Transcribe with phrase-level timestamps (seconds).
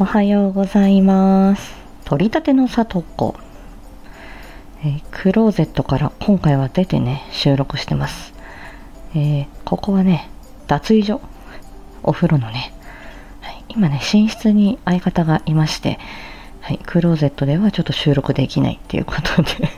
[0.00, 1.74] おはようございます。
[2.04, 3.34] 取り立ての里子。
[4.84, 8.32] えークローゼットから今回は出てね、収録してます。
[9.16, 10.30] えーここはね、
[10.68, 11.20] 脱衣所。
[12.04, 12.72] お風呂のね。
[13.40, 15.98] はい、今ね、寝室に相方がいまして、
[16.60, 19.68] はい、クローゼットではちょっと収録できないっていうことで、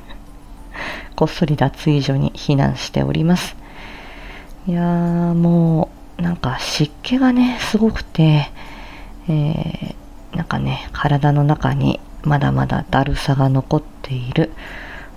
[1.16, 3.56] こっそり脱衣所に避難しております。
[4.66, 8.50] いやー、もう、なんか湿気がね、すごくて、
[9.26, 9.99] えー
[10.34, 14.50] なんかね、体の中にまだまだだるさが残っている、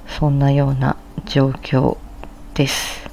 [0.07, 1.97] そんなような状況
[2.53, 3.09] です。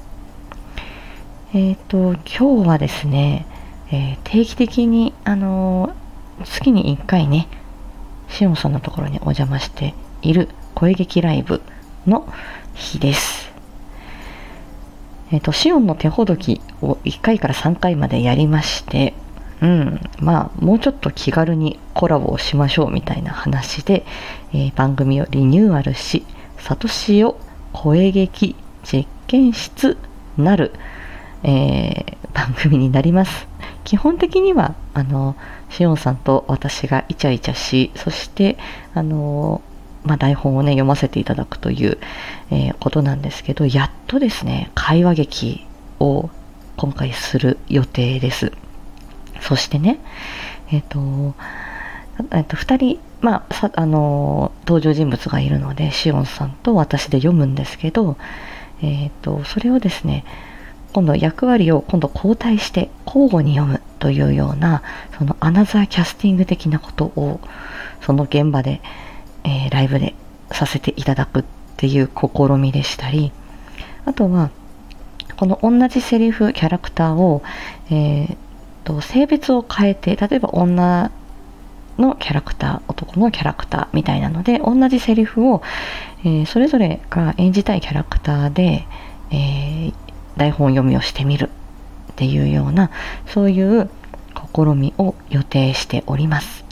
[1.53, 3.45] えっ、と、今日はですね、
[3.91, 6.01] えー定期的に、あのー
[6.45, 7.47] 月に1回ね、
[8.27, 11.61] しおんさんのところにお邪魔している声劇ライブ
[12.07, 12.27] の
[12.73, 13.51] 日です。
[15.31, 19.13] えっ、と、シオンの手ほどきを1回から3回までやりまして、
[19.61, 24.05] うん、まあ、もうちょっと気軽にコラボをしましょうみたいな話で、
[24.53, 26.25] えー番組をリニューアルし、
[26.57, 27.39] サトシを
[27.71, 29.97] 声劇実験室
[30.37, 30.71] なる、
[31.43, 33.47] えー番組になります。
[33.83, 35.35] 基本的には、あの、
[35.69, 38.57] しおんさんと私がイチャイチャし、そして、
[38.93, 39.61] あの、
[40.03, 41.97] まあ、台本をね、読ませていただくという、
[42.49, 45.67] えーことなんですけど、やっとですね、会話劇
[45.99, 46.29] を
[46.77, 48.53] 今回する予定です。
[49.41, 49.99] そしてね、
[50.71, 51.33] えっ、と、
[52.31, 58.17] えっと、二人、まあ、さ、あの、登場人物がいるので、しおんさんと私で読むんですけど、
[58.81, 60.23] えっ、と、それをですね、
[60.93, 64.83] 今度役割を今度交代して交互に読むというような、
[65.17, 67.39] そのアナザーキャスティング的なことを、
[68.01, 68.81] その現場で、
[69.43, 70.13] えーライブで
[70.51, 71.43] させていただくっ
[71.77, 73.31] ていう試みでしたり、
[74.05, 74.51] あとは、
[75.37, 77.41] この同じセリフ、キャラクターを、
[77.89, 78.37] えー
[78.83, 81.11] と性別を変えて、例えば女
[81.97, 85.61] のキャラクター、男のキャラクターみたいなので、同じセリフを、
[86.23, 88.85] えーそれぞれが演じたいキャラクターで、
[89.31, 89.93] えー
[90.37, 91.49] 台本読みをしてみる
[92.13, 92.89] っていうような、
[93.27, 93.89] そういう
[94.55, 96.65] 試みを予定しております。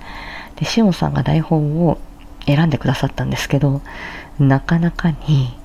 [0.55, 1.97] で、しおんさんが台本を
[2.45, 3.81] 選んでくださったんですけど、
[4.39, 5.55] なかなかに、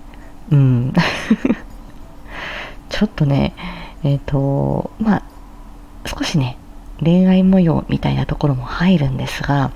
[0.50, 0.92] うん、
[2.90, 3.54] ちょっとね、
[4.02, 5.22] えっ、と、まあ、
[6.06, 6.56] 少しね、
[7.00, 9.72] 恋愛模様みたいなところも入るんですが、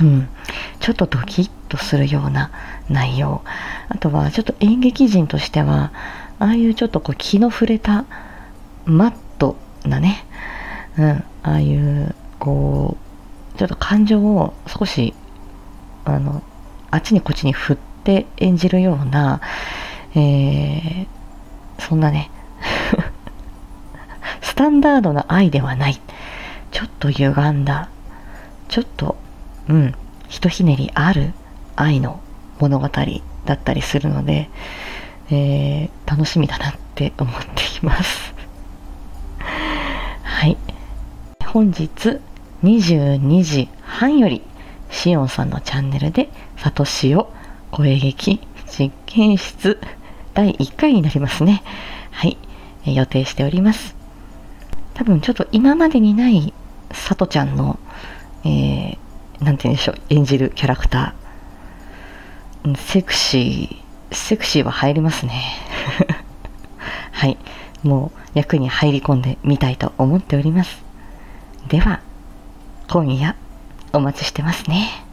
[0.00, 0.28] うん、
[0.80, 2.50] ちょっとドキッとするような
[2.88, 3.42] 内容。
[3.88, 5.92] あとは、ちょっと演劇人としては、
[6.38, 8.04] ああいうちょっとこう気の触れた、
[8.84, 10.24] マットなね、
[10.98, 12.96] うん、ああいう、こ
[13.54, 15.14] う、ちょっと感情を少し、
[16.04, 16.42] あの、
[16.90, 19.40] あっちにこっちに振って演じるような、
[20.14, 21.06] えー、
[21.78, 22.30] そんなね、
[24.62, 26.00] タンダードな愛ではない。
[26.70, 27.88] ちょっと歪んだ、
[28.68, 29.16] ちょっと、
[29.68, 29.92] うん、
[30.28, 31.32] ひとひねりある
[31.74, 32.20] 愛の
[32.60, 34.48] 物語だったりするので、
[35.32, 38.34] えー楽しみだなって思っています。
[40.22, 40.56] はい。
[41.44, 42.20] 本日
[42.62, 44.42] 22時半より、
[44.90, 47.32] しおんさんのチャンネルで、さとしお
[47.72, 49.80] 声劇実験室
[50.34, 51.64] 第1回になりますね。
[52.12, 52.38] はい。
[52.84, 54.01] 予定しております。
[54.94, 56.52] 多分ちょっと今までにない
[56.92, 57.78] さとちゃんの、
[58.44, 62.76] えー、なんて言うんでしょう、演じるキャラクター。
[62.76, 65.42] セクシー、セクシーは入りますね。
[67.10, 67.36] はい。
[67.82, 70.82] もう役に入り込んでみたいと思っております。
[71.68, 72.00] では、
[72.88, 73.34] 今夜
[73.92, 75.04] お待ちしてますね。